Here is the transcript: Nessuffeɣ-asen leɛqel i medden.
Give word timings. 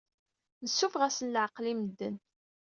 Nessuffeɣ-asen 0.63 1.31
leɛqel 1.33 1.65
i 1.71 1.73
medden. 1.79 2.15